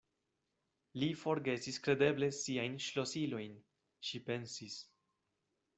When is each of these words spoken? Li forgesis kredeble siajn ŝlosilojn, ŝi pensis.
Li 1.01 1.09
forgesis 1.23 1.77
kredeble 1.89 2.31
siajn 2.39 2.81
ŝlosilojn, 2.87 3.55
ŝi 4.09 4.25
pensis. 4.31 4.83